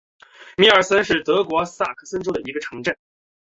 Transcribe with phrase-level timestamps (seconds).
[0.57, 2.97] 米尔森是德国萨克森州的一个市镇。